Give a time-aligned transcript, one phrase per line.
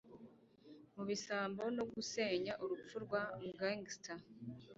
[0.95, 3.23] Mubisambo no gusenya urupfu rwa
[3.59, 4.19] gangster